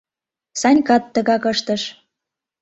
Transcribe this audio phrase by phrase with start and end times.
[0.61, 1.83] Санькат тыгак ыштыш.